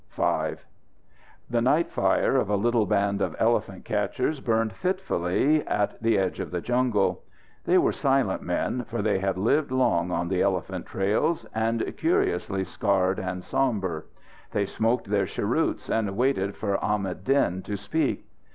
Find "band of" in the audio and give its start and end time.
2.87-3.35